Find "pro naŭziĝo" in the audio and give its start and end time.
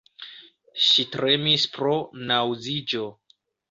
1.79-3.09